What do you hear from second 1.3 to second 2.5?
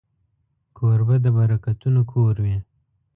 برکتونو کور